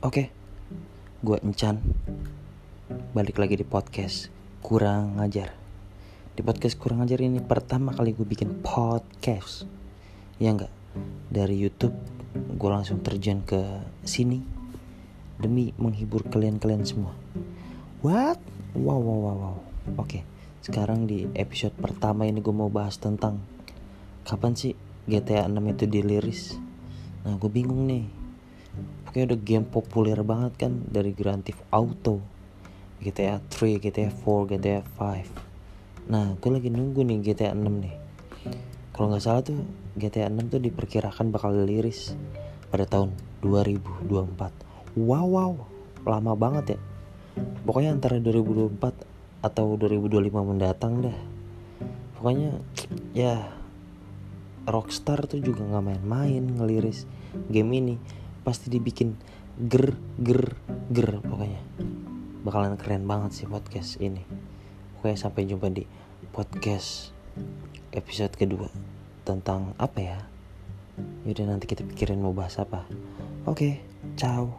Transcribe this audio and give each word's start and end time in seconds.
Oke, 0.00 0.32
gue 1.20 1.36
Encan. 1.44 1.76
Balik 3.12 3.36
lagi 3.36 3.60
di 3.60 3.68
podcast 3.68 4.32
Kurang 4.64 5.20
Ngajar 5.20 5.52
Di 6.32 6.40
podcast 6.40 6.80
Kurang 6.80 7.04
Ngajar 7.04 7.20
ini 7.20 7.44
pertama 7.44 7.92
kali 7.92 8.16
gue 8.16 8.24
bikin 8.24 8.64
podcast. 8.64 9.68
Ya 10.40 10.56
enggak, 10.56 10.72
dari 11.28 11.60
Youtube 11.60 11.92
gue 12.32 12.70
langsung 12.72 13.04
terjun 13.04 13.44
ke 13.44 13.60
sini 14.00 14.40
Demi 15.36 15.76
menghibur 15.76 16.24
kalian-kalian 16.32 16.88
semua. 16.88 17.12
What? 18.00 18.40
Wow, 18.72 19.04
wow, 19.04 19.18
wow, 19.20 19.36
wow. 19.36 19.56
Oke, 20.00 20.24
sekarang 20.64 21.04
di 21.04 21.28
episode 21.36 21.76
pertama 21.76 22.24
ini 22.24 22.40
gue 22.40 22.54
mau 22.56 22.72
bahas 22.72 22.96
tentang 22.96 23.36
Kapan 24.24 24.56
sih 24.56 24.72
GTA 25.04 25.44
6 25.44 25.60
itu 25.76 25.84
diliris? 25.84 26.56
Nah 27.28 27.36
gue 27.36 27.52
bingung 27.52 27.84
nih 27.84 28.19
pokoknya 29.10 29.34
udah 29.34 29.40
game 29.42 29.66
populer 29.66 30.22
banget 30.22 30.54
kan 30.54 30.72
dari 30.86 31.10
Grand 31.10 31.42
Theft 31.42 31.66
Auto 31.74 32.22
GTA 33.02 33.42
3, 33.42 33.82
GTA 33.82 34.14
4, 34.14 34.22
GTA 34.54 34.86
5 34.86 36.06
nah 36.06 36.38
gue 36.38 36.50
lagi 36.54 36.70
nunggu 36.70 37.02
nih 37.02 37.18
GTA 37.26 37.58
6 37.58 37.66
nih. 37.66 37.94
Kalau 38.94 39.10
nggak 39.10 39.22
salah 39.26 39.42
tuh 39.42 39.58
GTA 39.98 40.30
6 40.30 40.54
tuh 40.54 40.62
diperkirakan 40.62 41.34
bakal 41.34 41.58
liris 41.58 42.14
pada 42.70 42.86
tahun 42.86 43.10
2024 43.42 44.14
wow 44.94 45.26
wow 45.26 45.52
lama 46.06 46.32
banget 46.38 46.78
ya. 46.78 46.80
Pokoknya 47.66 47.98
antara 47.98 48.22
2024 48.22 49.42
atau 49.42 49.74
2025 49.74 50.30
mendatang 50.54 51.02
dah 51.02 51.18
pokoknya 52.20 52.60
ya 53.16 53.48
Rockstar 54.68 55.24
tuh 55.24 55.40
juga 55.40 55.64
nggak 55.64 55.84
main-main 55.88 56.44
ngeliris 56.44 57.08
game 57.48 57.72
ini 57.72 57.96
pasti 58.42 58.72
dibikin 58.72 59.16
ger 59.68 59.96
ger 60.20 60.56
ger 60.92 61.10
pokoknya. 61.20 61.62
Bakalan 62.40 62.80
keren 62.80 63.04
banget 63.04 63.36
sih 63.36 63.46
podcast 63.48 64.00
ini. 64.00 64.24
Pokoknya 64.96 65.16
sampai 65.16 65.48
jumpa 65.48 65.68
di 65.72 65.84
podcast 66.32 67.12
episode 67.92 68.32
kedua 68.36 68.68
tentang 69.24 69.76
apa 69.76 69.98
ya? 70.00 70.18
Yaudah 71.24 71.56
nanti 71.56 71.68
kita 71.68 71.84
pikirin 71.84 72.20
mau 72.20 72.32
bahas 72.32 72.56
apa. 72.60 72.84
Oke 73.48 73.80
ciao 74.16 74.56